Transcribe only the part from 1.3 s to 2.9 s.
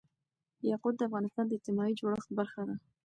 د اجتماعي جوړښت برخه ده.